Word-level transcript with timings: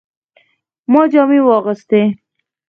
ما 0.91 1.01
جامې 1.11 1.39
واغستې 1.45 2.01